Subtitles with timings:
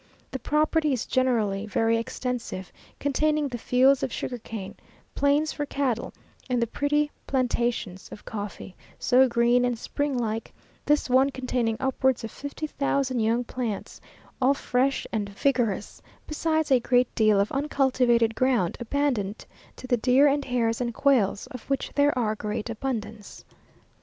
[0.31, 4.75] The property is generally very extensive, containing the fields of sugar cane,
[5.13, 6.11] plains for cattle,
[6.49, 10.51] and the pretty plantations of coffee, so green and spring like,
[10.87, 14.01] this one containing upwards of fifty thousand young plants,
[14.41, 19.45] all fresh and vigorous, besides a great deal of uncultivated ground, abandoned
[19.75, 23.45] to the deer and hares and quails, of which there are great abundance.